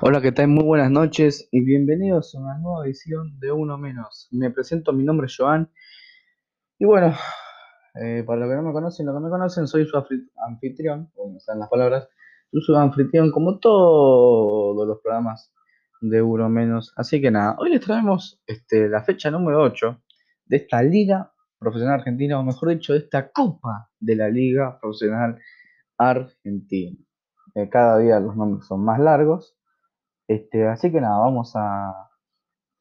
[0.00, 0.46] Hola, ¿qué tal?
[0.46, 4.28] Muy buenas noches y bienvenidos a una nueva edición de Uno Menos.
[4.30, 5.72] Me presento, mi nombre es Joan
[6.78, 7.12] y bueno,
[8.00, 10.00] eh, para los que no me conocen, los que me conocen, soy su
[10.36, 12.08] anfitrión, como están las palabras,
[12.52, 15.52] soy su anfitrión como todos los programas
[16.00, 16.92] de Uno Menos.
[16.94, 20.00] Así que nada, hoy les traemos este, la fecha número 8
[20.44, 25.40] de esta Liga Profesional Argentina, o mejor dicho, de esta Copa de la Liga Profesional
[25.96, 26.96] Argentina.
[27.56, 29.57] Eh, cada día los nombres son más largos
[30.28, 32.08] este, así que nada, vamos a,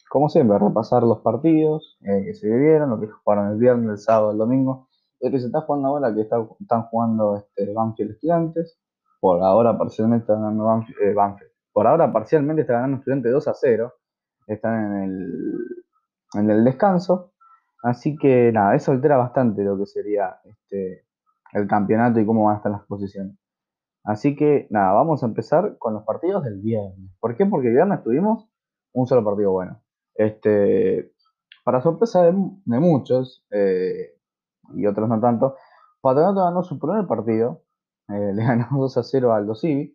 [0.09, 3.97] como siempre, repasar los partidos eh, que se vivieron, lo que jugaron el viernes, el
[3.97, 4.89] sábado, el domingo.
[5.19, 8.77] El que se está jugando ahora, que están jugando este, Banfield Estudiantes.
[9.19, 13.53] Por ahora parcialmente está ganando eh, Banfield, Por ahora parcialmente está ganando Estudiantes 2 a
[13.55, 13.93] 0.
[14.47, 15.63] Están en el,
[16.35, 17.31] en el descanso.
[17.83, 21.05] Así que nada, eso altera bastante lo que sería este,
[21.53, 23.35] el campeonato y cómo van a estar las posiciones.
[24.07, 27.11] Así que nada, vamos a empezar con los partidos del viernes.
[27.19, 27.45] ¿Por qué?
[27.45, 28.47] Porque el viernes tuvimos
[28.93, 29.81] un solo partido bueno.
[30.15, 31.11] Este,
[31.65, 34.15] para sorpresa de, muchos, eh,
[34.75, 35.57] y otros no tanto,
[35.99, 37.63] Patronato ganó su primer partido,
[38.07, 39.93] eh, le ganó 2 a 0 al Dosivi.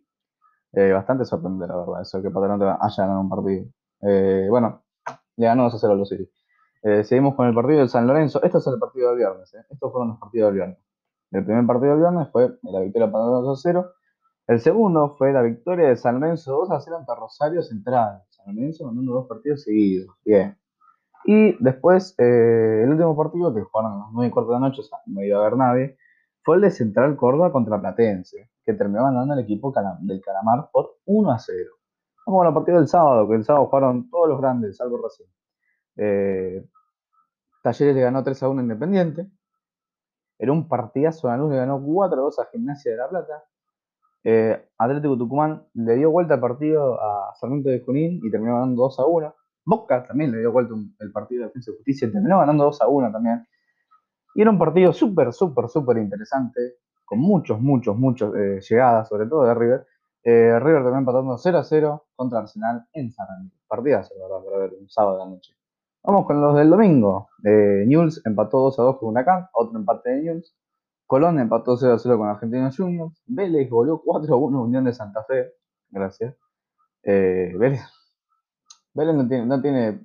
[0.73, 3.65] Eh, bastante sorprendente, la verdad, eso que Patronato haya ganado un partido.
[3.99, 4.83] bueno,
[5.37, 6.29] le ganó 2 a 0 al Dosivi.
[7.03, 8.43] seguimos con el partido del San Lorenzo.
[8.43, 9.51] Esto es el partido del viernes.
[9.71, 10.77] Estos fueron los partidos del viernes.
[11.31, 13.93] El primer partido del viernes fue la victoria para 2 a 0
[14.47, 18.23] el segundo fue la victoria de San Lorenzo 2 a 0 ante Rosario Central.
[18.29, 20.15] San Lorenzo ganando dos partidos seguidos.
[20.25, 20.57] Bien.
[21.25, 24.67] Y después, eh, el último partido que jugaron a las 9 y cuarto de la
[24.67, 25.97] noche, o sea, no iba a haber nadie,
[26.43, 30.97] fue el de Central Córdoba contra Platense, que terminó ganando el equipo del Calamar por
[31.05, 31.69] 1 a 0.
[32.25, 35.25] Vamos con el partido del sábado, que el sábado jugaron todos los grandes, salvo Racing.
[35.95, 36.65] Eh,
[37.61, 39.27] Talleres le ganó 3 a 1 Independiente.
[40.37, 43.43] Era un partidazo, la luz le ganó 4 a 2 a Gimnasia de la Plata.
[44.23, 48.83] Eh, Atlético Tucumán le dio vuelta al partido a Sarmiento de Junín y terminó ganando
[48.83, 49.35] 2 a 1.
[49.65, 52.81] Boca también le dio vuelta el partido de Defensa y Justicia y terminó ganando 2
[52.81, 53.45] a 1 también.
[54.35, 56.59] Y era un partido súper, súper, súper interesante,
[57.05, 59.87] con muchos, muchos, muchos eh, llegadas, sobre todo de River.
[60.23, 63.51] Eh, River también empatando 0 a 0 contra Arsenal en Sarandí.
[63.67, 65.53] Partidazo, la verdad, para ver un sábado de la noche.
[66.03, 67.29] Vamos con los del domingo.
[67.43, 70.55] Eh, Newell's empató 2 a 2 con Huracán, otro empate de Newell's.
[71.05, 73.21] Colón empató 0 a 0 con Argentinos Juniors.
[73.25, 75.53] Vélez volvió 4 a 1 Unión de Santa Fe.
[75.89, 76.35] Gracias.
[77.03, 77.81] Eh, Vélez,
[78.93, 79.99] Vélez no, tiene,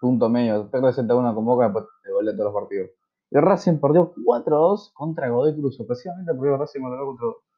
[0.00, 0.70] punto medio.
[0.70, 2.90] Pierde 7 a 1 con Boca después de volver todos los partidos.
[3.30, 5.80] Y Racing perdió 4 a 2 contra Godoy Cruz.
[5.80, 6.80] Ocasionalmente perdió Racing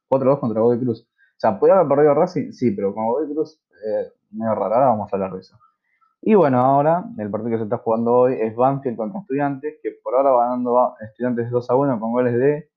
[0.08, 1.02] 4 a 2 contra Godoy Cruz.
[1.02, 2.52] O sea, ¿podría haber perdido Racing?
[2.52, 4.76] Sí, pero con Godoy Cruz, eh, medio rara.
[4.76, 5.42] Ahora vamos a hablar de.
[6.20, 9.92] Y bueno, ahora el partido que se está jugando hoy es Banfield contra Estudiantes, que
[10.02, 12.68] por ahora va ganando Estudiantes 2 a 1 con goles de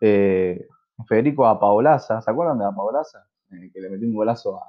[0.00, 0.68] eh,
[1.06, 3.26] Federico Apaolaza, ¿se acuerdan de Apaolaza?
[3.50, 4.60] Eh, que le metió un golazo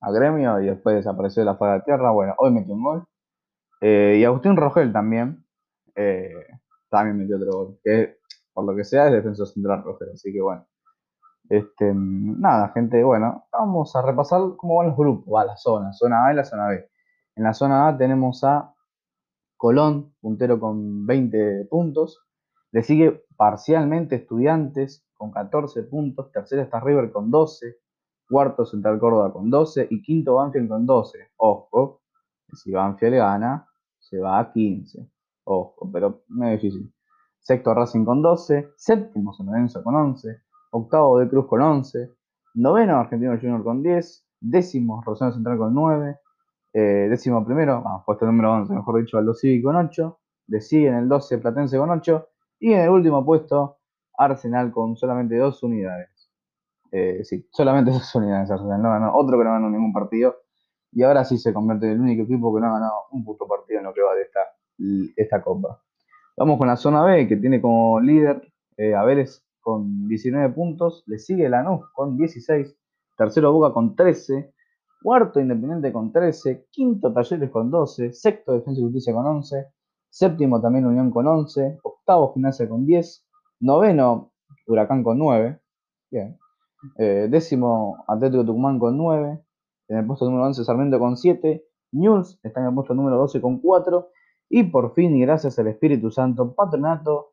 [0.00, 2.10] a, Gremio y después desapareció de la faz de tierra.
[2.10, 3.04] Bueno, hoy metió un gol.
[3.80, 5.44] Eh, y Agustín Rogel también.
[6.90, 7.78] también metió otro gol.
[7.84, 8.18] Que
[8.52, 10.10] por lo que sea es defensor central Rogel.
[10.14, 10.66] Así que bueno.
[11.48, 16.26] Este, nada, gente, bueno, vamos a repasar cómo van los grupos, va la zona, zona
[16.26, 16.88] A y la zona B.
[17.36, 18.74] En la zona A tenemos a
[19.56, 22.20] Colón, puntero con 20 puntos.
[22.72, 26.32] Le sigue parcialmente Estudiantes con 14 puntos.
[26.32, 27.76] Tercero está River con 12.
[28.28, 29.88] Cuarto Central Córdoba con 12.
[29.90, 31.32] Y quinto Banfield con 12.
[31.36, 32.00] Ojo,
[32.52, 33.68] si Banfield gana,
[33.98, 35.06] se va a 15.
[35.44, 36.92] Ojo, pero no es difícil.
[37.38, 38.72] Sexto Racing con 12.
[38.76, 40.42] Séptimo San Lorenzo con 11.
[40.70, 42.10] Octavo de Cruz con 11.
[42.54, 44.28] Noveno Argentino Junior con 10.
[44.40, 46.18] Décimo Rosario Central con 9.
[46.74, 50.18] Eh, décimo primero, vamos, puesto número 11, mejor dicho, Aldo Civi con 8.
[50.46, 52.28] Le sigue en el 12 Platense con 8.
[52.62, 53.78] Y en el último puesto,
[54.16, 56.30] Arsenal con solamente dos unidades.
[56.92, 58.80] Eh, sí, solamente dos unidades Arsenal.
[58.80, 60.36] No ganó, otro que no ganó ningún partido.
[60.92, 63.48] Y ahora sí se convierte en el único equipo que no ha ganado un puto
[63.48, 64.40] partido en lo que va de esta,
[65.16, 65.82] esta copa.
[66.36, 68.40] Vamos con la zona B, que tiene como líder
[68.76, 71.02] eh, a Vélez con 19 puntos.
[71.06, 72.76] Le sigue Lanús con 16.
[73.16, 74.54] Tercero Boca con 13.
[75.02, 76.68] Cuarto Independiente con 13.
[76.70, 78.12] Quinto Talleres con 12.
[78.12, 79.66] Sexto Defensa y Justicia con 11.
[80.12, 81.78] Séptimo también Unión con 11.
[81.82, 83.26] Octavo Gimnasia con 10.
[83.60, 84.32] Noveno
[84.66, 85.58] Huracán con 9.
[86.10, 86.38] Bien.
[86.98, 89.42] Eh, décimo Atlético Tucumán con 9.
[89.88, 91.64] En el puesto número 11 Sarmiento con 7.
[91.92, 94.10] News está en el puesto número 12 con 4.
[94.50, 97.32] Y por fin, y gracias al Espíritu Santo, Patronato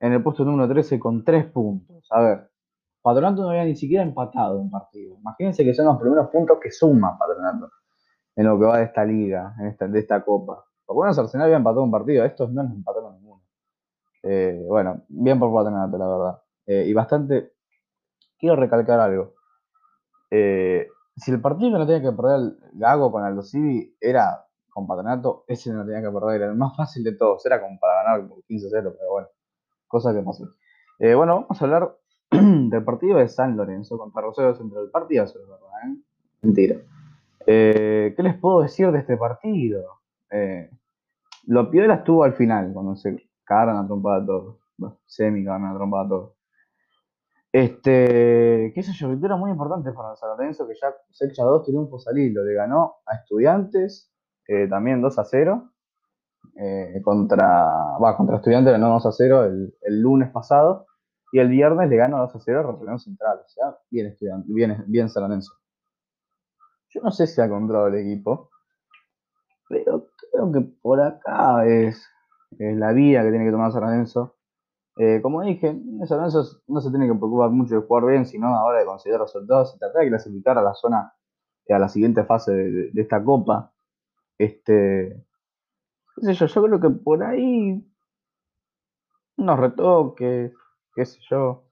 [0.00, 2.06] en el puesto número 13 con 3 puntos.
[2.10, 2.50] A ver,
[3.00, 5.16] Patronato no había ni siquiera empatado un partido.
[5.18, 7.70] Imagínense que son los primeros puntos que suma Patronato
[8.36, 10.62] en lo que va de esta liga, en esta, de esta copa.
[10.94, 13.42] Por Arsenal había empatado un partido, estos no les empataron ninguno.
[14.24, 16.42] Eh, bueno, bien por Patronato, la verdad.
[16.66, 17.52] Eh, y bastante.
[18.38, 19.34] Quiero recalcar algo.
[20.30, 24.44] Eh, si el partido que no tenía que perder el Gago con Aldo Civi era
[24.70, 27.78] con Patronato, ese no tenía que perder, era el más fácil de todos, era como
[27.78, 29.28] para ganar por 15-0, pero bueno,
[29.86, 30.44] cosa que pasó.
[30.98, 31.96] Eh, bueno, vamos a hablar
[32.30, 34.86] del partido de San Lorenzo contra Rosario Central.
[34.86, 35.96] Es verdad, ¿eh?
[36.42, 36.76] Mentira.
[37.46, 40.00] ¿Qué les puedo decir de este partido?
[40.30, 40.70] Eh,
[41.44, 44.56] lo piola estuvo al final, cuando se cagaron a trompada todos.
[44.76, 46.40] Bueno, semi cagaron a trompada todos.
[47.52, 51.64] Este, qué sé yo, victoria muy importante para San Lorenzo, que ya se echa dos
[51.64, 52.44] triunfos al hilo.
[52.44, 54.12] Le ganó a Estudiantes,
[54.46, 55.70] eh, también 2 a 0.
[56.56, 57.46] Eh, contra,
[57.98, 60.86] va, contra Estudiantes ganó 2 a 0 el, el, lunes pasado.
[61.32, 63.40] Y el viernes le ganó 2 a 0 a Rosario Central.
[63.44, 65.52] O sea, bien estudiante, bien, bien San Lorenzo.
[66.90, 68.50] Yo no sé si ha encontrado el equipo,
[69.68, 72.06] pero creo que por acá es,
[72.58, 74.36] es la vía que tiene que tomar San Lorenzo.
[74.96, 75.68] Eh, como dije,
[76.06, 79.18] San Lorenzo no se tiene que preocupar mucho de jugar bien, sino ahora de conseguir
[79.18, 81.14] resultados y tratar de clasificar a la zona,
[81.68, 83.72] a la siguiente fase de, de esta copa.
[84.38, 85.24] Este,
[86.16, 87.84] qué sé yo, yo creo que por ahí
[89.36, 90.52] unos retoques,
[90.94, 91.64] qué sé yo.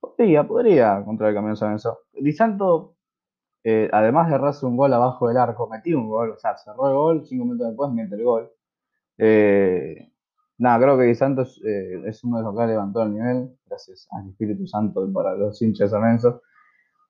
[0.00, 2.00] Podría, podría contra el camión San Lorenzo.
[2.12, 2.93] Di Santo
[3.66, 6.86] eh, además de errarse un gol abajo del arco, metió un gol, o sea, cerró
[6.88, 8.52] el gol, cinco minutos después mete el gol.
[9.16, 10.12] Eh,
[10.58, 14.06] nada, creo que Di Santos eh, es uno de los que levantó el nivel, gracias
[14.10, 16.20] al Espíritu Santo y para los hinchas San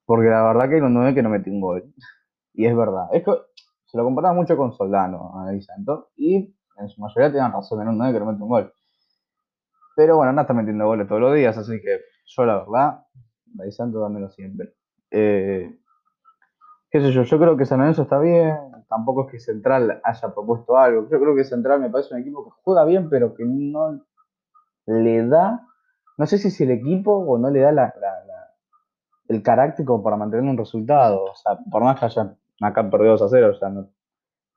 [0.06, 1.93] porque la verdad que un 9 que no metió un gol.
[2.53, 3.33] Y es verdad, es que
[3.87, 7.83] se lo comparaba mucho con Soldano a Di Santos, y en su mayoría tenían razón
[7.83, 8.73] en un 9 que no mete un gol.
[9.97, 13.01] Pero bueno, no está metiendo goles todos los días, así que yo la verdad,
[13.45, 14.75] Di Santos dámelo siempre.
[16.94, 18.56] Qué sé yo, yo creo que San Lorenzo está bien,
[18.88, 22.44] tampoco es que Central haya propuesto algo, yo creo que Central me parece un equipo
[22.44, 24.00] que juega bien, pero que no
[24.87, 25.67] le da,
[26.17, 27.93] no sé si es el equipo o no le da
[29.26, 33.11] el carácter como para mantener un resultado, o sea, por más que haya acá perdido
[33.14, 33.91] 2 a 0, o sea, no,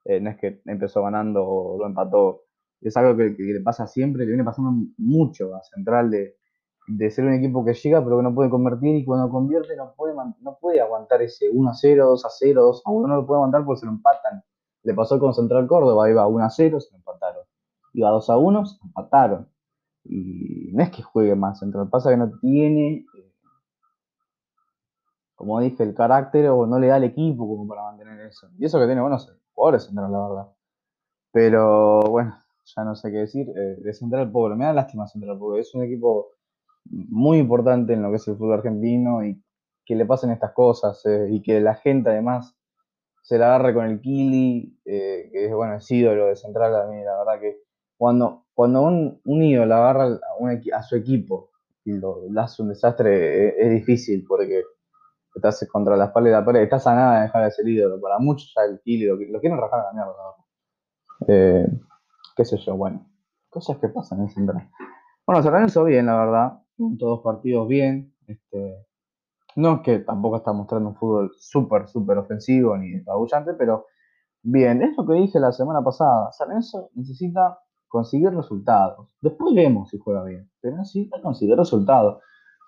[0.04, 2.42] eh, no es que empezó ganando o lo empató,
[2.80, 6.36] es algo que, que, le pasa siempre, le viene pasando mucho a Central de
[6.88, 9.92] de ser un equipo que llega pero que no puede convertir y cuando convierte no
[9.94, 13.16] puede, no puede aguantar ese 1 a 0, 2 a 0, 2 a 1, no
[13.16, 14.42] lo puede aguantar porque se lo empatan.
[14.82, 17.44] Le pasó con Central Córdoba, iba 1 a 0, se lo empataron.
[17.92, 19.48] Iba 2 a 1, se empataron.
[20.04, 23.32] Y no es que juegue más Central, pasa que no tiene, eh,
[25.34, 28.48] como dije, el carácter o no le da el equipo como para mantener eso.
[28.58, 30.48] Y eso que tiene buenos jugadores Central, la verdad.
[31.32, 33.46] Pero bueno, ya no sé qué decir.
[33.50, 36.37] Eh, de Central Pobre, me da lástima Central Pobre, es un equipo
[36.90, 39.42] muy importante en lo que es el fútbol argentino y
[39.84, 42.56] que le pasen estas cosas eh, y que la gente además
[43.22, 47.02] se la agarre con el Kili, eh, que es bueno, es ídolo de Central mí,
[47.02, 47.62] la verdad que
[47.96, 50.18] cuando, cuando un, un ídolo agarra
[50.74, 51.50] a, su equipo
[51.84, 54.62] y lo, hace un desastre, es, es, difícil porque
[55.34, 58.00] estás contra la espalda de la pared, estás a nada de dejar de ser ídolo.
[58.00, 60.12] Para muchos ya el Kili lo, quieren rajar a la mierda.
[61.26, 61.66] Eh,
[62.36, 63.06] qué sé yo, bueno,
[63.48, 64.70] cosas que pasan en Central.
[65.26, 66.62] Bueno, se organizó bien, la verdad
[66.98, 68.14] todos partidos bien.
[68.26, 68.86] Este,
[69.56, 73.86] no es que tampoco está mostrando un fútbol súper, súper ofensivo ni apabullante, pero
[74.42, 76.30] bien, es lo que dije la semana pasada.
[76.32, 76.50] San
[76.94, 77.58] necesita
[77.88, 79.08] conseguir resultados.
[79.20, 82.22] Después vemos si juega bien, pero necesita conseguir resultados.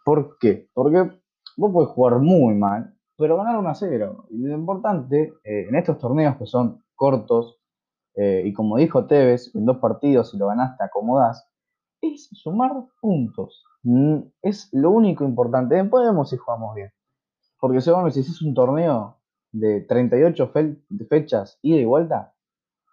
[0.04, 0.68] ¿Por qué?
[0.72, 1.10] Porque
[1.56, 4.26] vos podés jugar muy mal, pero ganar 1 a 0.
[4.31, 7.58] Y lo importante eh, en estos torneos que son cortos,
[8.17, 11.49] eh, y como dijo Tevez, en dos partidos si lo ganaste acomodás,
[12.00, 13.64] es sumar puntos.
[13.82, 15.74] Mm, es lo único importante.
[15.74, 16.92] Después vemos si jugamos bien.
[17.58, 19.19] Porque vos si es un torneo
[19.52, 20.52] de 38
[21.08, 22.32] fechas ida y vuelta,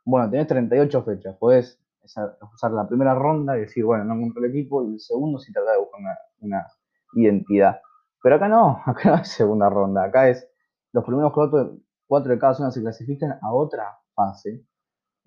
[0.03, 1.35] bueno, tenés 38 fechas.
[1.37, 5.39] Podés usar la primera ronda y decir, bueno, no encontré el equipo, y el segundo
[5.39, 6.01] si trata de buscar
[6.39, 6.67] una,
[7.13, 7.79] identidad.
[8.21, 10.03] Pero acá no, acá no es segunda ronda.
[10.03, 10.47] Acá es
[10.91, 14.63] los primeros cuatro, cuatro de cada zona se clasifican a otra fase.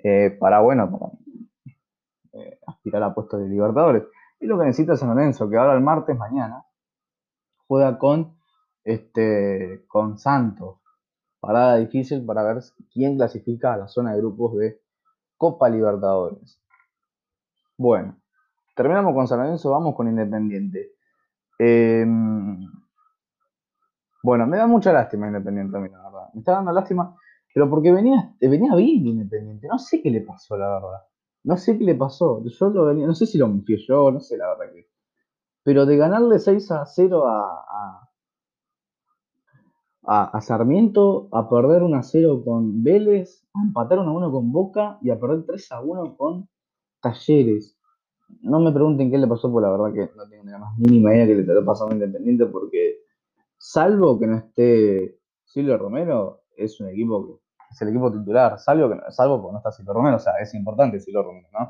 [0.02, 1.12] Eh, para, bueno, para
[2.80, 4.04] aspirar a puestos de Libertadores.
[4.40, 6.64] Y lo que necesita San Lorenzo, que ahora el martes, mañana,
[7.66, 8.36] juega con,
[8.84, 10.78] este, con Santos.
[11.40, 14.80] Parada difícil para ver quién clasifica a la zona de grupos de
[15.36, 16.60] Copa Libertadores.
[17.76, 18.16] Bueno,
[18.74, 20.92] terminamos con San Lorenzo, vamos con Independiente.
[21.58, 22.66] Em,
[24.22, 26.28] bueno, me da mucha lástima Independiente a mí, la verdad.
[26.34, 27.14] Me está dando lástima,
[27.54, 29.68] pero porque venía, venía bien Independiente.
[29.68, 31.00] No sé qué le pasó, la verdad.
[31.44, 32.42] No sé qué le pasó.
[32.44, 34.88] Yo lo venía, no sé si lo mintió yo, no sé la verdad que.
[35.62, 38.10] Pero de ganarle 6 a 0 a,
[40.02, 44.32] a, a, Sarmiento, a perder 1 a 0 con Vélez, a empatar 1 a 1
[44.32, 46.48] con Boca y a perder 3 a 1 con
[47.00, 47.76] Talleres.
[48.42, 50.78] No me pregunten qué le pasó, porque la verdad que no tengo ni la más
[50.78, 53.00] mínima idea que le esté pasando Independiente, porque
[53.58, 58.90] salvo que no esté Silvio Romero es un equipo que es el equipo titular, salvo,
[58.90, 61.68] que, salvo porque no está Silvio Romero, o sea, es importante Silvio Romero, ¿no?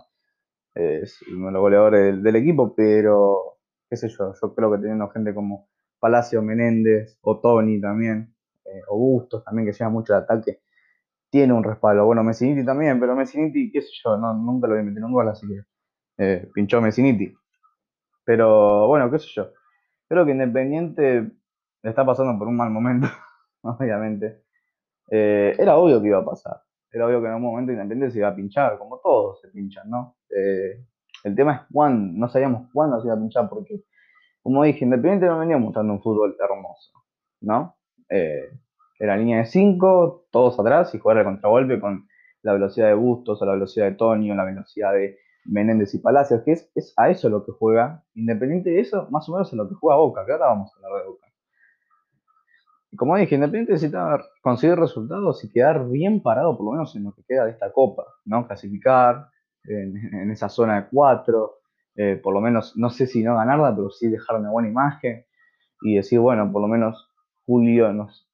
[0.75, 5.09] Es uno de los goleadores del, equipo, pero qué sé yo, yo creo que teniendo
[5.11, 10.21] gente como Palacio Menéndez, o Tony también, eh, o Bustos también, que lleva mucho de
[10.21, 10.61] ataque,
[11.31, 12.07] tiene un respaldo.
[12.07, 15.13] Bueno, Messiniti también, pero Messiniti, qué sé yo, no, nunca lo voy a meter un
[15.13, 15.61] gol, así que
[16.19, 17.35] eh, pinchó Messiniti.
[18.25, 19.53] Pero bueno, qué sé yo.
[20.09, 21.31] Creo que Independiente
[21.83, 23.09] está pasando por un mal momento,
[23.63, 24.45] obviamente.
[25.11, 26.61] Eh, era obvio que iba a pasar.
[26.93, 29.91] Era obvio que en algún momento Independiente se iba a pinchar, como todos se pinchan,
[29.91, 30.17] ¿no?
[30.31, 30.85] Eh,
[31.25, 33.83] el tema es cuándo, no sabíamos cuándo se iba a pinchar, porque,
[34.43, 36.93] como dije, Independiente no venía mostrando un fútbol hermoso,
[37.41, 37.77] ¿no?
[38.09, 38.51] Eh,
[38.99, 42.07] era línea de 5, todos atrás y jugar el contragolpe con
[42.43, 46.43] la velocidad de Bustos, o la velocidad de Tonio, la velocidad de Menéndez y Palacios,
[46.45, 49.55] que es, es, a eso lo que juega, independiente de eso, más o menos es
[49.55, 51.30] lo que juega Boca, que ahora vamos a hablar de Boca.
[52.97, 57.13] Como dije, Independiente necesita conseguir resultados y quedar bien parado, por lo menos en lo
[57.13, 58.47] que queda de esta Copa, ¿no?
[58.47, 59.29] Clasificar
[59.65, 61.53] en, esa zona de 4,
[61.97, 65.25] eh, por lo menos, no sé si no ganarla, pero sí dejar una buena imagen
[65.83, 67.09] y decir, bueno, por lo menos
[67.47, 68.29] Julio nos,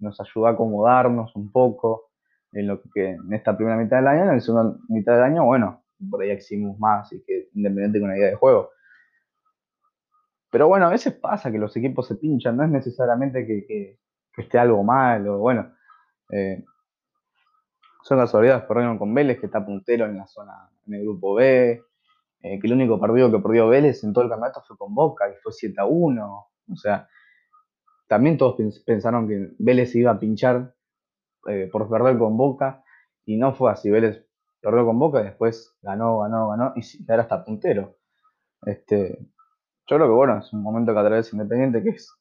[0.00, 2.10] nos ayudó a acomodarnos un poco
[2.52, 5.44] en lo que en esta primera mitad del año, en la segunda mitad del año,
[5.44, 8.70] bueno, por ahí eximos más y que independiente con una idea de juego.
[10.50, 13.98] Pero bueno, a veces pasa que los equipos se pinchan, no es necesariamente que,
[14.36, 15.70] esté algo mal, o bueno,
[16.30, 16.64] eh,
[18.02, 21.82] son casualidades, perdieron con Vélez, que está puntero en la zona, en el grupo B,
[22.42, 25.28] eh, que el único partido que perdió Vélez en todo el campeonato fue con Boca,
[25.28, 27.06] y fue 7 a 1, o sea,
[28.08, 30.74] también todos pensaron que Vélez iba a pinchar
[31.48, 32.82] eh, por perder con Boca,
[33.26, 34.24] y no fue así, Vélez
[34.60, 37.96] perdió con Boca y después ganó, ganó, ganó y ahora está puntero.
[38.66, 39.18] Este,
[39.90, 42.14] yo creo que bueno, es un momento que atraviesa Independiente que es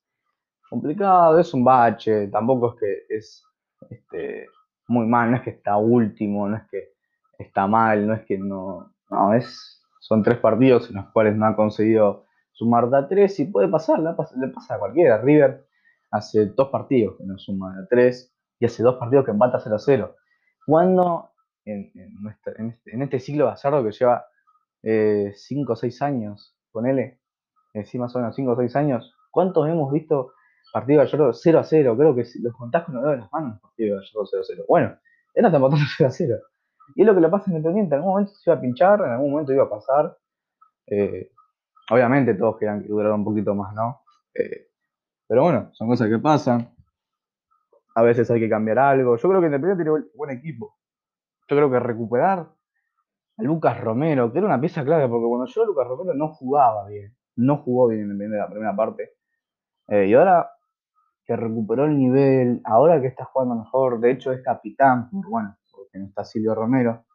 [0.68, 3.44] complicado, es un bache, tampoco es que es
[3.92, 4.48] este,
[4.88, 6.94] muy mal, no es que está último, no es que
[7.38, 11.46] está mal, no es que no, no, es, son tres partidos en los cuales no
[11.46, 15.22] ha conseguido sumar de tres y puede pasar, le pasa, a cualquiera.
[15.22, 15.68] River
[16.10, 19.76] hace dos partidos que no suma de tres y hace dos partidos que empata 0
[19.76, 20.16] a 0.
[20.66, 21.30] Cuando
[21.66, 21.92] en,
[22.28, 22.62] este,
[22.92, 24.26] en, este, siglo de que lleva
[24.82, 25.34] 5 eh,
[25.68, 27.20] o 6 años, ponele,
[27.74, 30.34] encima son 5 o 6 años, ¿cuántos hemos visto
[30.74, 31.98] partidos de Gallardo 0 a 0?
[31.98, 34.46] Creo que los contás con los dedos de las manos, partido de Gallardo 0 a
[34.48, 34.64] 0.
[34.68, 34.98] Bueno,
[35.34, 36.38] era empatando 0 a 0.
[36.96, 39.00] Y es lo que le pasa en Independiente, en algún momento se iba a pinchar,
[39.02, 40.18] en algún momento iba a pasar.
[40.88, 41.32] Eh,
[41.92, 44.02] obviamente todos querían que durara un poquito más, ¿no?
[44.34, 44.70] Eh,
[45.28, 46.74] pero bueno, son cosas que pasan.
[47.96, 49.18] A veces hay que cambiar algo.
[49.18, 50.80] Yo creo que Independiente tiene buen equipo
[51.50, 52.48] yo creo que recuperar
[53.38, 56.88] a Lucas Romero, que era una pieza clave, porque cuando yo Lucas Romero no jugaba
[56.88, 59.14] bien, no jugó bien en la primera parte,
[59.88, 60.52] eh, y ahora
[61.26, 66.00] que recuperó el nivel, ahora que está jugando mejor, de hecho es capitán, bueno, porque
[66.00, 67.06] no está Silvio Romero,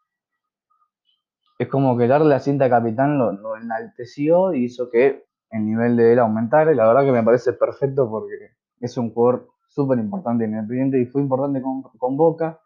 [1.59, 5.97] es como que darle la cinta a capitán lo, enalteció y hizo que el nivel
[5.97, 9.99] de él aumentara, y la verdad que me parece perfecto porque es un jugador súper
[9.99, 12.61] importante en Independiente y fue importante con, Boca.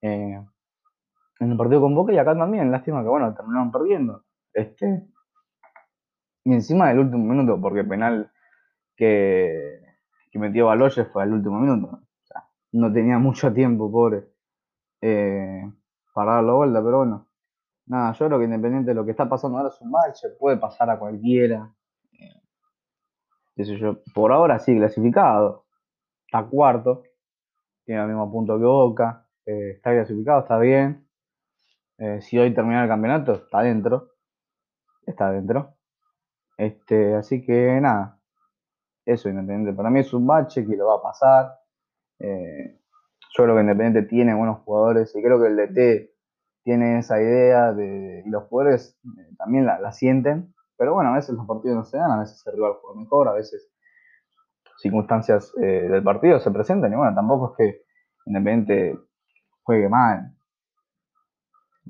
[0.00, 0.40] Eh,
[1.40, 2.70] en el partido con Boca y acá también.
[2.70, 4.24] Lástima que, bueno, terminaron perdiendo.
[4.52, 5.06] Este,
[6.44, 8.30] y encima del último minuto, porque penal
[8.96, 9.80] que,
[10.30, 11.86] que metió Baloyes fue al último minuto.
[11.86, 14.28] O sea, no tenía mucho tiempo, pobre,
[15.00, 15.70] eh,
[16.14, 17.28] para dar la vuelta, pero bueno.
[17.86, 20.56] Nada, yo creo que independiente de lo que está pasando ahora es un match, puede
[20.56, 21.74] pasar a cualquiera.
[22.12, 22.42] Eh,
[23.64, 25.66] yo, por ahora sí clasificado.
[26.26, 27.02] Está cuarto,
[27.84, 31.06] tiene el mismo punto que Boca, eh, está clasificado, está bien.
[31.98, 34.12] Eh, si hoy termina el campeonato, está dentro.
[35.06, 35.76] Está dentro.
[36.56, 38.18] Este, así que nada.
[39.04, 39.76] Eso Independiente.
[39.76, 41.58] Para mí es un bache que lo va a pasar.
[42.18, 42.78] Eh,
[43.36, 46.12] yo creo que Independiente tiene buenos jugadores y creo que el DT
[46.62, 50.54] tiene esa idea de, y los jugadores eh, también la, sienten.
[50.76, 53.28] Pero bueno, a veces los partidos no se dan, a veces el rival juega mejor,
[53.28, 53.70] a veces
[54.78, 57.82] circunstancias del partido se presentan y bueno, tampoco es que
[58.26, 58.98] Independiente
[59.62, 60.32] juegue mal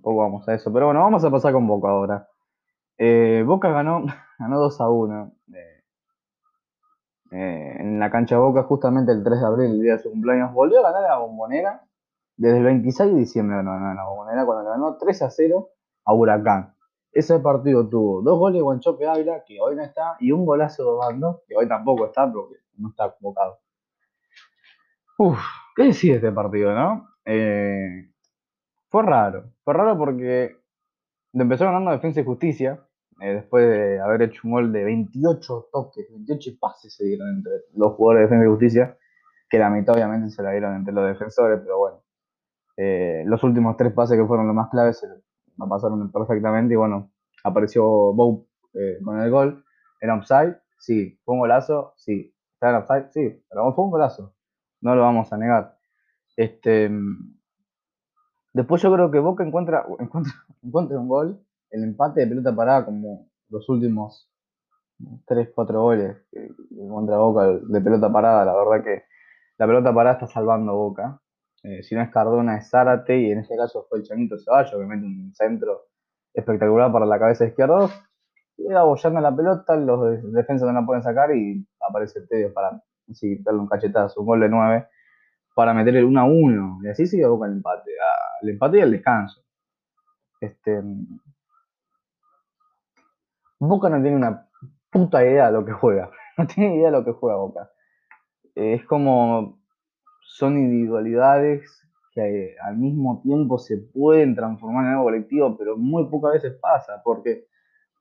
[0.03, 0.73] poco vamos a eso.
[0.73, 2.29] Pero bueno, vamos a pasar con Boca ahora.
[2.99, 4.05] Eh, Boca ganó,
[4.39, 5.83] ganó 2 a 1 eh,
[7.33, 10.53] eh, en la cancha Boca justamente el 3 de abril, el día de su cumpleaños.
[10.53, 11.83] Volvió a ganar a la bombonera
[12.37, 15.71] desde el 26 de diciembre ganó no, la bombonera cuando ganó 3 a 0
[16.05, 16.75] a Huracán.
[17.13, 20.83] Ese partido tuvo dos goles de Guanchope Ávila, que hoy no está, y un golazo
[20.83, 23.59] de Bando, que hoy tampoco está, porque no está convocado.
[25.19, 25.39] Uf,
[25.77, 27.11] ¿qué decide este partido, no?
[27.25, 28.11] Eh,
[28.89, 29.53] fue raro.
[29.63, 30.57] Fue raro porque
[31.33, 32.81] empezó ganando Defensa y Justicia,
[33.21, 37.53] eh, después de haber hecho un gol de 28 toques, 28 pases se dieron entre
[37.75, 38.99] los jugadores de Defensa y Justicia,
[39.49, 42.03] que la mitad obviamente se la dieron entre los defensores, pero bueno.
[42.77, 46.77] Eh, los últimos tres pases que fueron los más claves se lo pasaron perfectamente y
[46.77, 47.13] bueno,
[47.45, 49.65] apareció Bow eh, con el gol.
[50.01, 50.57] ¿Era offside?
[50.79, 51.19] Sí.
[51.25, 51.95] ¿Fue un golazo?
[51.97, 52.35] Sí.
[52.55, 53.11] ¿Está en offside?
[53.13, 53.45] Sí.
[53.49, 54.35] Pero fue un golazo.
[54.81, 55.77] No lo vamos a negar.
[56.37, 56.91] Este,
[58.53, 60.33] después yo creo que Boca encuentra, encuentra,
[60.63, 61.41] encuentra un gol,
[61.71, 64.31] el empate de pelota parada como los últimos
[65.27, 66.17] 3, 4 goles
[66.89, 69.05] contra Boca de pelota parada, la verdad que
[69.59, 71.21] la pelota parada está salvando Boca.
[71.63, 74.73] Eh, si no es Cardona, es Zárate, y en este caso fue el Chanito Ceballos
[74.73, 75.87] que mete un centro
[76.35, 77.89] espectacular para la cabeza izquierda.
[78.57, 82.83] Queda abollando la pelota, los defensas no la pueden sacar y aparece el Tedio para
[83.45, 84.89] darle un cachetazo, un gol de 9
[85.55, 86.79] para meter el 1 a 1.
[86.83, 87.91] Y así sigue Boca el empate,
[88.43, 89.43] el empate y el descanso.
[90.41, 90.83] Este,
[93.59, 94.49] Boca no tiene una
[94.91, 96.11] puta idea de lo que juega.
[96.39, 97.71] No tiene idea de lo que juega Boca.
[98.55, 99.61] es como
[100.23, 101.83] son individualidades
[102.15, 107.03] que al mismo tiempo se pueden transformar en algo colectivo, pero muy pocas veces pasa,
[107.05, 107.47] porque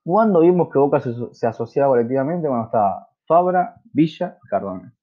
[0.04, 4.94] cuando vimos que Boca se, asociaba colectivamente cuando estaba Fabra, Villa y Cardona.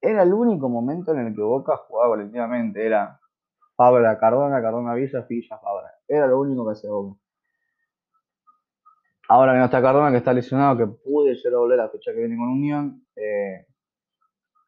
[0.00, 3.19] Era el único momento en el que Boca jugaba colectivamente, era
[3.80, 5.90] Fabra, Cardona, Cardona, Villa, Villa, Fabra.
[6.06, 7.18] Era lo único que hacía Boca.
[9.26, 12.12] Ahora que no está Cardona, que está lesionado, que puede llegar a volver la fecha
[12.12, 13.64] que viene con Unión, eh,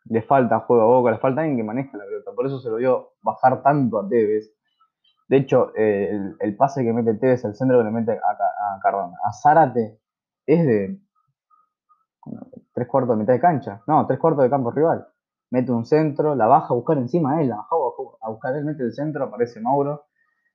[0.06, 2.30] le falta juego a Boca, le falta alguien que maneje la pelota.
[2.34, 4.50] Por eso se lo dio bajar tanto a Tevez.
[5.28, 9.18] De hecho, eh, el, pase que mete Tevez, el centro que le mete a, Cardona,
[9.26, 10.00] a Zárate,
[10.46, 10.98] es de
[12.72, 13.82] tres cuartos de mitad de cancha.
[13.86, 15.06] No, tres cuartos de campo rival.
[15.50, 17.76] Mete un centro, la baja a buscar encima él, la baja
[18.22, 20.06] a buscar él, mete el centro, aparece Mauro.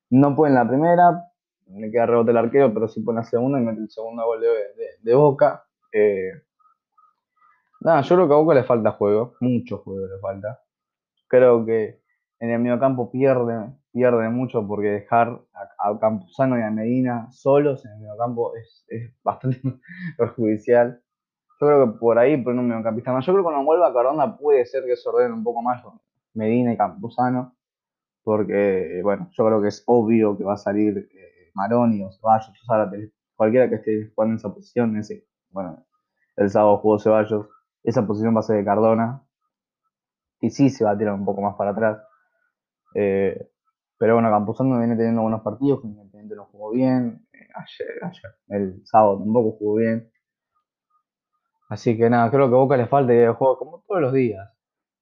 [0.09, 1.23] No puede en la primera,
[1.67, 4.41] le queda rebote el arquero, pero sí pone la segunda y mete el segundo gol
[5.01, 5.65] de, Boca.
[5.91, 6.31] Eh,
[7.81, 10.61] nada, yo creo que a Boca le falta juego, mucho juego le falta.
[11.27, 12.01] Creo que
[12.39, 15.41] en el medio campo pierde, pierde mucho porque dejar
[15.79, 18.85] a, Campuzano y a Medina solos en el medio campo es,
[19.23, 19.61] bastante
[20.17, 21.01] perjudicial.
[21.59, 23.25] Yo creo que por ahí, por un mediocampista más.
[23.25, 25.83] Yo creo que cuando vuelva a Cardona puede ser que se ordenen un poco más
[26.33, 27.56] Medina y Campuzano.
[28.27, 32.49] Porque, bueno, yo creo que es obvio que va a salir eh, Maroni o Ceballos
[32.49, 35.85] o Zárate, cualquiera que esté jugando en esa posición, ese, bueno,
[36.35, 37.47] el sábado jugó Ceballos,
[37.83, 39.25] esa posición va a ser de Cardona,
[40.41, 41.99] y sí se va a tirar un poco más para atrás.
[42.95, 43.49] Eh,
[43.97, 48.85] pero bueno, Campuzano viene teniendo buenos partidos, Independiente no jugó bien, eh, ayer, ayer, el
[48.85, 50.11] sábado tampoco jugó bien.
[51.69, 54.49] Así que nada, creo que a Boca le falta de juego como todos los días.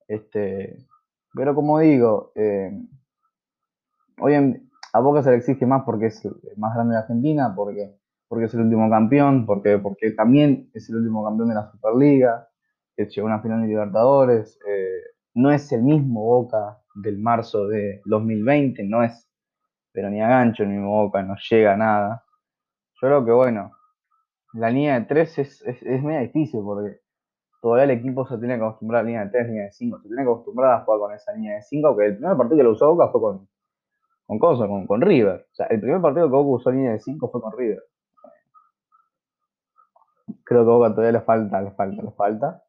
[0.08, 0.78] Este,
[1.34, 2.32] pero como digo,
[4.20, 7.54] hoy en, a Boca se le exige más porque es el más grande de Argentina,
[7.56, 7.96] porque,
[8.28, 12.48] porque es el último campeón, porque, porque también es el último campeón de la Superliga,
[12.96, 14.60] que llegó a una final de Libertadores.
[14.68, 15.02] Eh,
[15.34, 19.30] no es el mismo Boca del marzo de 2020, no es,
[19.92, 22.24] pero ni a gancho el mismo Boca, no llega a nada.
[23.02, 23.72] Yo creo que bueno,
[24.54, 27.00] la línea de 3 es, es, es media difícil porque
[27.62, 29.98] todavía el equipo se tiene que acostumbrar a la línea de 3, línea de 5,
[29.98, 32.58] se tiene que acostumbrar a jugar con esa línea de 5, que el primer partido
[32.58, 33.48] que lo usó Boca fue con,
[34.26, 35.48] con cosas, con, con, River.
[35.52, 37.84] O sea, el primer partido que Boca usó línea de 5 fue con River.
[40.44, 42.64] Creo que Boca todavía le falta, le falta, le falta.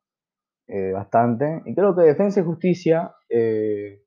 [0.68, 1.62] Eh, bastante.
[1.64, 3.14] Y creo que Defensa y Justicia.
[3.28, 4.02] Eh,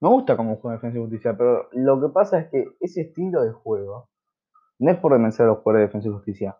[0.00, 3.42] me gusta cómo juega Defensa y Justicia, pero lo que pasa es que ese estilo
[3.42, 4.08] de juego.
[4.78, 6.56] No es por demenciar a los jugadores de Defensa y Justicia.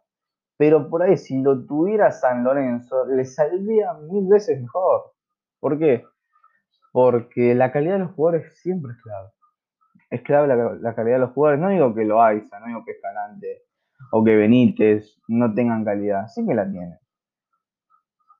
[0.59, 5.12] Pero por ahí, si lo tuviera San Lorenzo, le saldría mil veces mejor.
[5.59, 6.05] ¿Por qué?
[6.92, 9.29] Porque la calidad de los jugadores siempre es clave.
[10.11, 10.48] Es clave
[10.81, 11.61] la, calidad de los jugadores.
[11.61, 13.62] No digo que Loaiza, no digo que Escalante
[14.12, 16.26] o que Benítez no tengan calidad.
[16.29, 16.98] Sí que la tienen.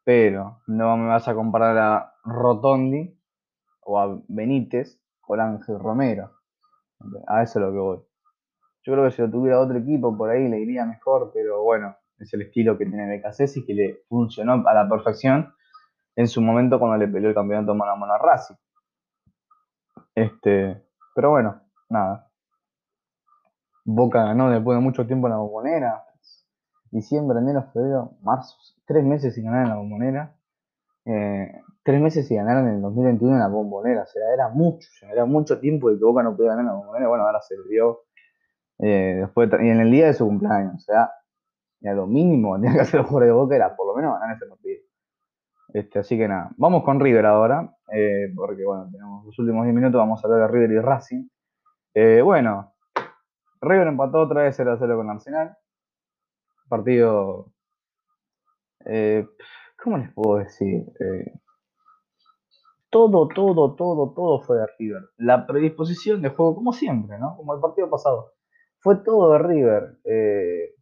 [0.05, 3.17] Pero no me vas a comparar a Rotondi
[3.83, 6.33] o a Benítez con Ángel Romero.
[7.29, 7.99] A eso es lo que voy.
[8.83, 11.95] Yo creo que si lo tuviera otro equipo por ahí le iría mejor, pero bueno,
[12.19, 15.53] es el estilo que tiene y que le funcionó a la perfección
[16.17, 18.57] en su momento cuando le peleó el campeonato mano a mano a Racing.
[20.15, 20.83] Este,
[21.15, 22.31] pero bueno, nada.
[23.85, 26.05] Boca ganó después de mucho tiempo en la bombonera.
[26.91, 28.57] Diciembre, enero, febrero, marzo.
[28.87, 30.37] Tres meses sin ganar en la bombonera.
[31.05, 34.03] Eh, tres meses sin ganar en el 2021 en la bombonera.
[34.03, 36.75] O sea, era mucho, era mucho tiempo de que Boca no podía ganar en la
[36.75, 37.09] bombonera.
[37.09, 38.03] Bueno, ahora se dio.
[38.79, 40.75] Eh, después, y en el día de su cumpleaños.
[40.77, 41.11] O sea,
[41.81, 44.19] ya lo mínimo que tenía que hacer el jugador de Boca era por lo menos
[44.19, 44.60] ganar ese partido.
[45.73, 49.75] Este, así que nada, vamos con River ahora, eh, porque bueno, tenemos los últimos 10
[49.75, 51.29] minutos, vamos a hablar de River y Racing.
[51.95, 52.73] Eh, bueno,
[53.61, 55.57] River empató otra vez 0 a 0 con Arsenal.
[56.69, 57.53] Partido.
[58.87, 59.27] Eh,
[59.83, 60.85] ¿Cómo les puedo decir?
[62.91, 65.03] todo, todo, todo, todo fue de River.
[65.17, 67.37] La predisposición de juego, como siempre, ¿no?
[67.37, 68.33] Como el partido pasado.
[68.81, 69.99] Fue todo de River.
[70.05, 70.75] Eh,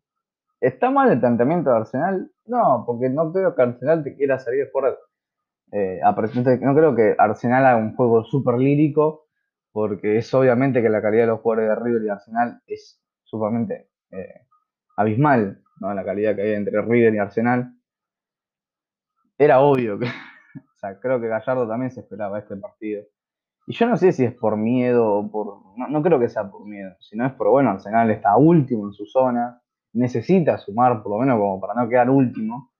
[0.60, 2.30] ¿Está mal el planteamiento de Arsenal?
[2.46, 4.98] No, porque no creo que Arsenal te quiera salir por
[5.72, 6.00] eh,
[6.60, 9.28] No creo que Arsenal haga un juego súper lírico,
[9.72, 13.90] porque es obviamente que la calidad de los jugadores de River y Arsenal es sumamente
[14.10, 14.46] eh,
[14.96, 15.94] abismal, ¿no?
[15.94, 17.72] La calidad que hay entre River y Arsenal.
[19.36, 20.06] Era obvio que.
[20.56, 23.04] o sea, creo que Gallardo también se esperaba este partido.
[23.66, 25.58] Y yo no sé si es por miedo o por.
[25.76, 29.06] No, creo que sea por miedo, sino es por, bueno, Arsenal está último en su
[29.06, 29.60] zona,
[29.92, 32.72] necesita sumar por lo menos como para no quedar último.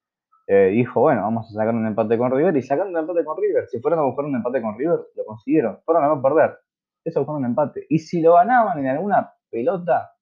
[0.47, 3.37] Eh, dijo, bueno, vamos a sacar un empate con River y sacaron un empate con
[3.37, 3.69] River.
[3.69, 5.79] Si fueron a buscar un empate con River, lo consiguieron.
[5.85, 6.59] Fueron a no perder.
[7.05, 7.87] Eso buscar un empate.
[7.91, 10.13] Y si lo ganaban en alguna pelota,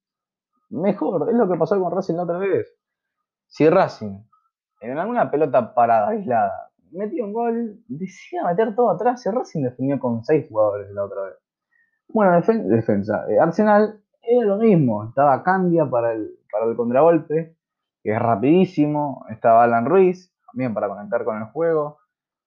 [0.70, 1.30] mejor.
[1.30, 2.66] Es lo que pasó con Racing la otra vez.
[3.46, 4.18] Si Racing,
[4.80, 9.24] en alguna pelota parada, aislada, metió un gol, decía meter todo atrás.
[9.26, 11.34] Y Racing definió con seis jugadores la otra vez.
[12.08, 12.32] Bueno,
[12.68, 13.26] defensa.
[13.28, 15.04] Eh, Arsenal era lo mismo.
[15.04, 17.56] Estaba Candia para el, para el contragolpe,
[18.02, 19.26] que es rapidísimo.
[19.30, 21.98] Estaba Alan Ruiz, también para conectar con el juego.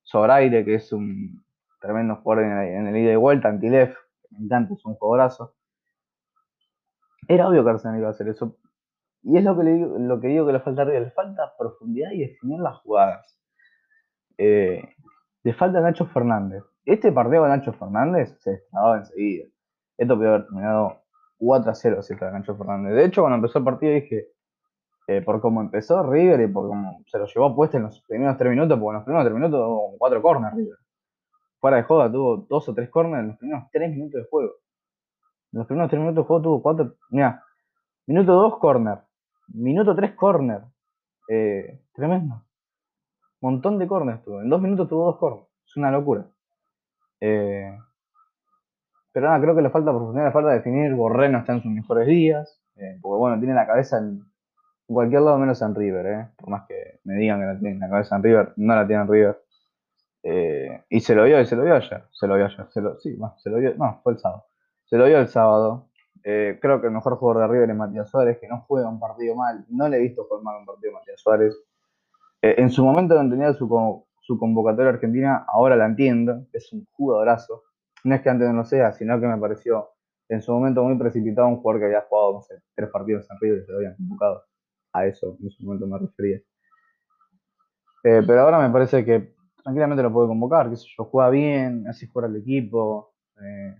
[0.03, 1.43] Sobraire, que es un
[1.79, 3.49] tremendo jugador en el, ida y vuelta.
[3.49, 3.95] Antilef,
[4.31, 5.55] me encanta, es un jugadorazo.
[7.27, 8.57] Era obvio que Arsenal iba a hacer eso.
[9.21, 10.99] Y es lo que, le digo, lo que digo que le falta arriba.
[10.99, 13.37] Le falta profundidad y definir las jugadas.
[14.37, 14.81] Eh,
[15.43, 16.63] le falta Nacho Fernández.
[16.85, 19.45] Este partido de Nacho Fernández se destrababa enseguida.
[19.97, 21.01] Esto puede haber terminado
[21.39, 22.93] 4 a 0 si está Nacho Fernández.
[22.93, 24.27] De hecho, cuando empezó el partido dije,
[25.07, 28.37] eh, por cómo empezó River y por cómo se lo llevó puesto en los primeros
[28.37, 30.77] 3 minutos, porque en los primeros 3 minutos tuvo 4 corners River.
[31.59, 34.51] Fuera de joda tuvo 2 o 3 corners en los primeros 3 minutos de juego.
[35.51, 36.95] En los primeros 3 minutos de juego tuvo 4.
[37.09, 37.43] Mira,
[38.05, 38.99] minuto 2 corner.
[39.47, 40.61] Minuto 3 corner.
[41.27, 42.43] Eh, tremendo.
[43.41, 44.41] Montón de corners tuvo.
[44.41, 45.47] En 2 minutos tuvo 2 corners.
[45.65, 46.27] Es una locura.
[47.19, 47.77] Eh,
[49.11, 50.93] pero nada, creo que le falta profundidad, le falta definir.
[50.93, 52.61] Borreno está en sus mejores días.
[52.75, 54.23] Eh, porque bueno, tiene la cabeza en,
[54.85, 56.05] cualquier lado menos en River.
[56.05, 56.27] Eh.
[56.37, 59.03] Por más que me digan que la tiene la cabeza en River, no la tiene
[59.03, 59.41] en River.
[60.23, 62.03] Eh, y se lo vio, y se lo vio ayer.
[62.11, 62.67] Se lo vio ayer.
[62.69, 63.75] Se lo, sí, se lo vio.
[63.75, 64.45] No, fue el sábado.
[64.85, 65.89] Se lo vio el sábado.
[66.23, 68.99] Eh, creo que el mejor jugador de River es Matías Suárez, que no juega un
[68.99, 69.65] partido mal.
[69.69, 71.55] No le he visto jugar mal un partido a Matías Suárez.
[72.41, 76.45] En su momento no tenía su, su convocatoria argentina, ahora la entiendo.
[76.53, 77.63] Es un jugadorazo.
[78.03, 79.89] No es que antes no lo sea, sino que me pareció
[80.29, 83.37] en su momento muy precipitado un jugador que había jugado, no sé, tres partidos en
[83.39, 84.43] River y se lo habían convocado.
[84.93, 86.37] A eso en su momento me refería.
[88.03, 89.33] Eh, pero ahora me parece que
[89.63, 93.13] tranquilamente lo puede convocar, que sé yo, juega bien, así fuera el equipo.
[93.41, 93.75] Eh,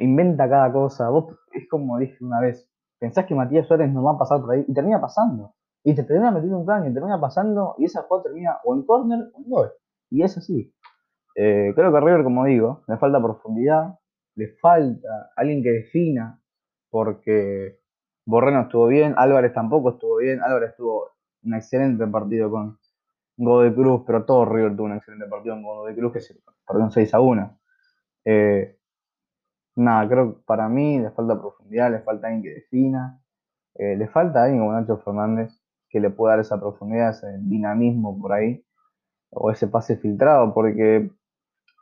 [0.00, 1.08] inventa cada cosa.
[1.10, 4.52] Vos, es como dije una vez, pensás que Matías Suárez no va a pasar por
[4.52, 5.54] ahí y termina pasando.
[5.84, 8.82] Y te termina metiendo un caño, y termina pasando y esa jugada termina o en
[8.84, 9.72] corner o en gol.
[10.10, 10.72] Y es así.
[11.38, 13.98] Eh, creo que a River, como digo, le falta profundidad,
[14.36, 16.40] le falta alguien que defina,
[16.90, 17.78] porque
[18.24, 21.10] Borreno estuvo bien, Álvarez tampoco estuvo bien, Álvarez tuvo
[21.44, 22.78] un excelente partido con
[23.36, 26.90] Godoy Cruz, pero todo River tuvo un excelente partido con Godoy Cruz, que se perdió
[26.90, 27.58] 6 a 1.
[28.24, 28.78] Eh,
[29.76, 33.20] nada, creo que para mí le falta profundidad, le falta alguien que defina,
[33.74, 35.52] eh, le falta alguien como Nacho Fernández
[35.90, 38.64] que le pueda dar esa profundidad, ese dinamismo por ahí,
[39.30, 41.10] o ese pase filtrado, porque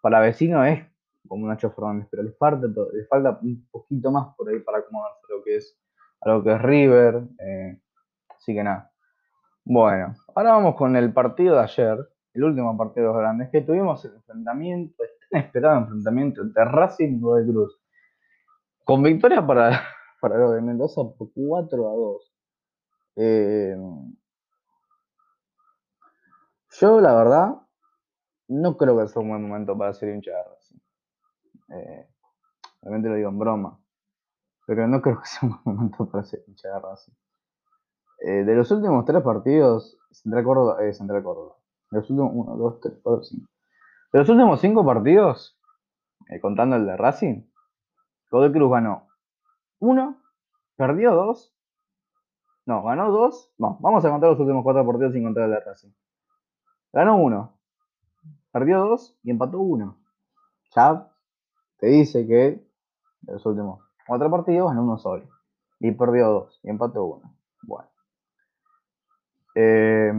[0.05, 0.85] para vecino es
[1.27, 5.23] como Nacho Fernández, pero le falta, le falta un poquito más por ahí para acomodarse
[5.27, 5.79] a lo que es,
[6.21, 7.81] a lo que es River, eh,
[8.37, 8.93] así que nada.
[9.65, 13.63] Bueno, ahora vamos con el partido de ayer, el último partido de los grandes, que
[13.63, 17.81] tuvimos el enfrentamiento, este esperado enfrentamiento entre Racing y de Cruz.
[18.85, 19.71] Con victoria para,
[20.21, 22.33] para los de Mendoza por 4 a 2.
[23.17, 23.77] Eh,
[26.79, 27.64] yo, la verdad,
[28.49, 30.79] no creo que sea un buen momento para ser hincha de Racing.
[31.71, 32.09] Eh,
[32.83, 33.81] realmente lo digo en broma.
[34.67, 37.13] Pero no creo que sea un buen momento para ser hincha de Racing.
[38.21, 41.57] Eh, de los últimos tres partidos, Central Córdoba, eh, Central Córdoba.
[41.91, 43.49] De los últimos 1, 2, 3, 4, 5.
[44.13, 45.59] De los últimos cinco partidos,
[46.29, 47.43] eh, contando el de Racing,
[48.31, 49.09] Godoy Cruz ganó
[49.85, 50.17] uno,
[50.77, 51.55] perdió dos.
[52.65, 53.53] No, ganó dos.
[53.59, 55.91] No, vamos a contar los últimos cuatro partidos sin contar el de Racing.
[56.93, 57.59] Ganó uno,
[58.55, 59.99] perdió dos y empató uno.
[60.77, 61.09] Ya
[61.79, 62.65] te dice que
[63.23, 65.25] los últimos cuatro partidos ganó uno solo.
[65.81, 67.35] Y perdió dos y empató uno.
[67.63, 67.89] Bueno.
[69.57, 70.13] Eh,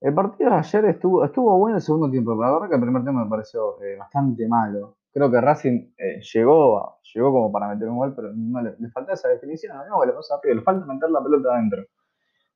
[0.00, 2.80] el partido de ayer estuvo, estuvo bueno el segundo tiempo, pero la verdad que el
[2.80, 4.96] primer tiempo me pareció eh, bastante malo.
[5.12, 9.12] Creo que Racing eh, llegó, llegó como para meter un gol, pero no le, falta
[9.12, 9.76] esa definición.
[9.88, 11.84] No, le pasa le falta meter la pelota adentro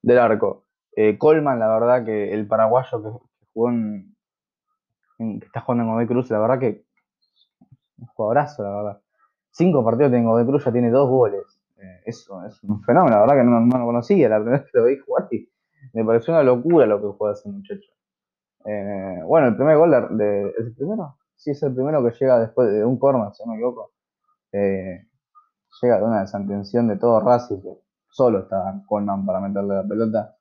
[0.02, 0.67] del arco.
[1.00, 3.20] Eh, Colman, la verdad que el paraguayo
[3.52, 4.16] jugó en,
[5.16, 6.84] que está jugando en Godoy Cruz, la verdad que
[7.98, 9.00] un jugadorazo, la verdad.
[9.52, 11.60] Cinco partidos en Godoy Cruz, ya tiene dos goles.
[11.76, 14.72] Eh, eso es un fenómeno, la verdad que no, no lo conocía, la primera vez
[14.72, 15.48] que lo vi jugar y
[15.92, 17.92] me pareció una locura lo que juega ese muchacho.
[18.64, 21.16] Eh, bueno, el primer gol de, ¿Es el primero?
[21.36, 23.92] Sí, es el primero que llega después de un corner, si no me equivoco.
[24.50, 25.06] Eh,
[25.80, 30.37] llega de una desatención de todo Racing, que solo estaba Coleman para meterle la pelota.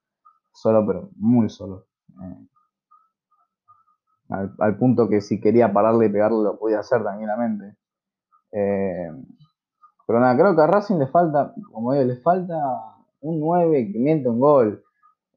[0.57, 1.85] Solo, pero muy solo.
[2.19, 2.47] Eh,
[4.29, 7.77] al, punto que si quería pararle y pegarle lo podía hacer tranquilamente.
[8.49, 12.55] pero nada, creo que a Racing le falta, como digo, le falta
[13.21, 14.83] un 9 que miente un gol.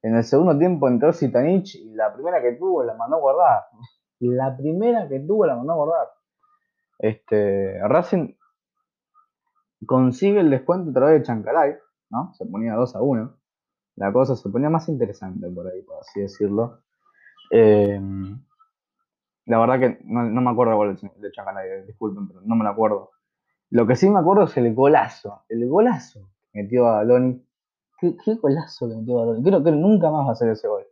[0.02, 3.64] En el segundo tiempo entró Sitanich y la primera que tuvo la mandó a guardar.
[4.20, 6.08] La primera que tuvo la mandó a guardar.
[6.98, 8.34] Este, Racing
[9.84, 11.76] consigue el descuento otra vez de Chancalay,
[12.08, 12.32] ¿no?
[12.32, 13.39] Se ponía 2 a 1.
[13.96, 16.80] La cosa se ponía más interesante por ahí, por así decirlo.
[17.50, 18.00] Eh,
[19.46, 23.10] la verdad que no, me acuerdo gol de Chancalay, disculpen, pero no me lo acuerdo.
[23.70, 25.42] Lo que sí me acuerdo es el golazo.
[25.48, 27.44] El golazo que metió a Loni
[28.00, 29.42] Qué, golazo le metió Baroni.
[29.42, 30.86] Creo que nunca más va a hacer ese gol.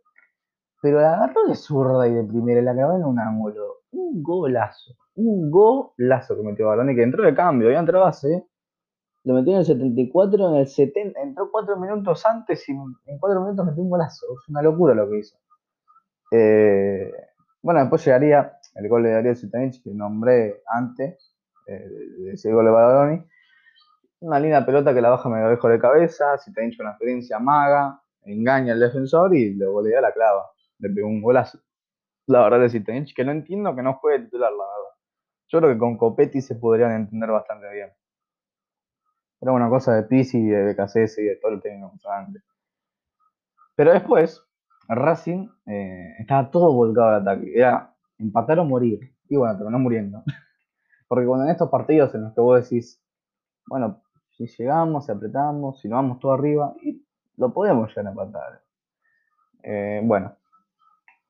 [0.81, 3.81] Pero la agarró de zurda y de primera, la clavó en un ángulo.
[3.91, 4.93] Un golazo.
[5.15, 8.45] Un golazo que metió Baroni, que entró de cambio, había entrado base.
[9.23, 13.41] Lo metió en el 74, en el 70, entró 4 minutos antes y en 4
[13.41, 14.25] minutos metió un golazo.
[14.33, 15.37] Es una locura lo que hizo.
[16.31, 17.11] Eh,
[17.61, 21.35] bueno, después llegaría el gol de Darío Zitanich, que nombré antes,
[21.67, 23.25] eh, ese gol de Baroni.
[24.21, 27.39] Una linda pelota que la baja medio dejo de cabeza, si te hecho una experiencia
[27.39, 30.51] maga, engaña al defensor y le da la clava.
[30.79, 31.59] Le pegó un golazo.
[32.27, 34.89] La verdad es que no entiendo que no juegue titular, la verdad.
[35.47, 37.89] Yo creo que con Copetti se podrían entender bastante bien.
[39.41, 42.43] Era una cosa de Pizzi, de BKCS y de todo lo que teníamos antes.
[43.75, 44.45] Pero después,
[44.89, 47.51] Racing eh, estaba todo volcado al ataque.
[47.55, 49.15] Era empatar o morir.
[49.29, 50.23] Y bueno, terminó muriendo.
[51.07, 53.01] Porque cuando en estos partidos en los que vos decís,
[53.67, 57.05] bueno, si llegamos, si apretamos, si nos vamos todo arriba, y
[57.37, 58.61] lo podíamos llegar a empatar.
[59.63, 60.35] Eh, bueno,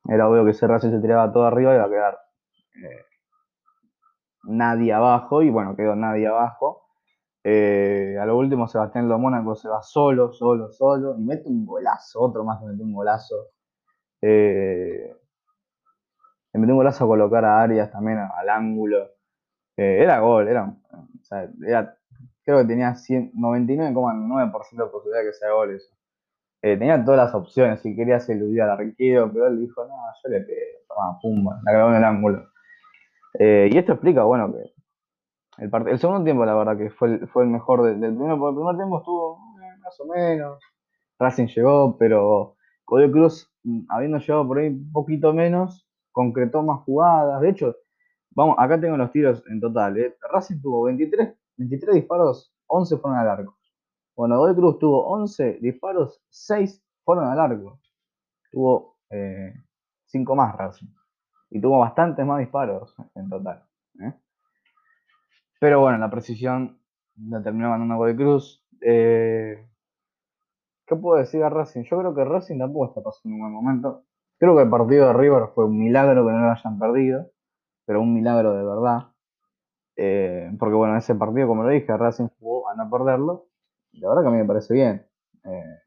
[0.08, 2.18] era obvio que ese Racing se tiraba todo arriba y iba a quedar
[2.82, 3.04] eh,
[4.44, 6.89] nadie abajo, y bueno, quedó nadie abajo.
[7.42, 12.20] Eh, a lo último, Sebastián Lomónaco se va solo, solo, solo, y mete un golazo,
[12.20, 13.36] otro más que mete un golazo.
[14.22, 15.16] Eh,
[16.54, 19.10] mete un golazo a colocar a Arias también al ángulo.
[19.76, 20.76] era gol, era,
[22.44, 25.90] creo que tenía 99,9% de posibilidad de que sea gol eso.
[26.62, 30.30] Eh, tenía todas las opciones, si querías eludir al arquero, pero él dijo, no, yo
[30.30, 32.50] le pego, toma, pumba, la clavó en el ángulo.
[33.38, 34.72] Eh, y esto explica, bueno, que
[35.60, 38.50] el, el, segundo tiempo, la verdad, que fue el, fue el mejor del, primero, porque
[38.50, 40.58] el primer tiempo estuvo eh, más o menos,
[41.18, 46.80] Racing llegó, pero Godoy Cruz, mm, habiendo llegado por ahí un poquito menos, concretó más
[46.84, 47.76] jugadas, de hecho,
[48.30, 49.96] vamos, acá tengo los tiros en total,
[50.32, 53.58] Racing tuvo 23 23 disparos, 11 fueron al arco.
[54.16, 57.80] Bueno, Godoy Cruz tuvo 11 disparos, 6 fueron al arco.
[58.50, 60.88] Tuvo 5 eh, más Racing.
[61.50, 63.62] Y tuvo bastantes más disparos en total.
[64.00, 64.14] ¿eh?
[65.60, 66.80] Pero bueno, la precisión
[67.28, 68.64] la terminó ganando Godoy Cruz.
[68.80, 69.66] Eh,
[70.86, 71.82] ¿Qué puedo decir a Racing?
[71.84, 74.04] Yo creo que Racing tampoco está pasando un buen momento.
[74.38, 77.30] Creo que el partido de River fue un milagro que no lo hayan perdido,
[77.84, 79.08] pero un milagro de verdad.
[79.96, 83.48] Eh, porque bueno, ese partido, como lo dije, Racing jugó a no perderlo.
[83.92, 85.06] La verdad que a mí me parece bien.
[85.44, 85.78] Eh,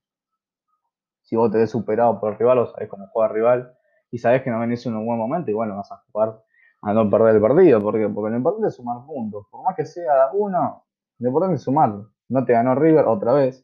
[1.23, 3.77] si vos te ves superado por el rival, o sabés cómo juega el rival,
[4.11, 6.43] y sabés que no venís en un buen momento, igual no vas a jugar
[6.83, 7.81] a no perder el partido.
[7.81, 9.47] porque Porque lo importante es sumar puntos.
[9.49, 10.85] Por más que sea uno,
[11.19, 12.11] lo importante es sumarlo.
[12.29, 13.63] No te ganó River otra vez.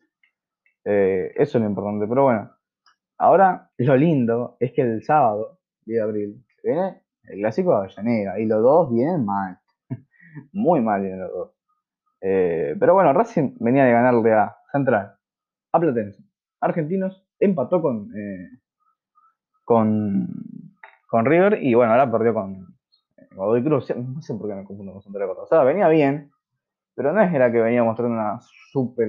[0.86, 2.08] Eh, eso es lo importante.
[2.08, 2.51] Pero bueno,
[3.17, 8.39] ahora lo lindo es que el sábado, 10 de abril, viene el clásico de Avellaneda.
[8.39, 9.60] Y los dos vienen mal
[10.53, 11.51] muy mal en los dos.
[12.21, 15.15] Eh, pero bueno, Racing venía de ganarle a Central,
[15.71, 16.21] a Platense,
[16.60, 18.60] Argentinos, empató con, eh,
[19.63, 20.27] con,
[21.08, 22.79] con River y bueno, ahora perdió con
[23.32, 23.94] Godoy Cruz.
[23.96, 26.32] No sé por qué me confundo con Central O sea, venía bien,
[26.96, 28.39] pero no era que venía mostrando una
[28.72, 29.08] super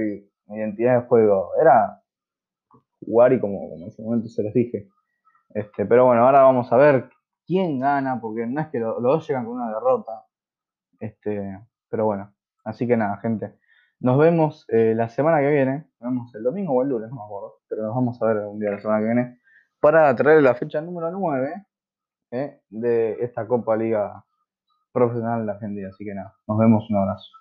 [0.49, 2.03] identidad de juego, era
[3.05, 4.89] jugar y como, en ese momento se les dije.
[5.55, 7.11] Este, pero bueno, ahora vamos a ver
[7.47, 10.25] quién gana, porque no es que los dos llegan con una derrota.
[10.99, 12.33] Este, pero bueno,
[12.65, 13.55] así que nada, gente.
[14.01, 15.89] Nos vemos eh, la semana que viene.
[16.01, 17.59] Nos vemos el domingo o el lunes, no me acuerdo.
[17.69, 19.41] Pero nos vamos a ver un día la semana que viene.
[19.81, 21.67] Para traer la fecha número 9
[22.31, 24.25] eh, de esta Copa Liga
[24.93, 25.89] Profesional de Argentina.
[25.89, 26.89] Así que nada, nos vemos.
[26.91, 27.40] Un abrazo.